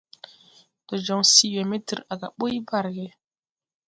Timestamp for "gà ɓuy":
2.19-2.55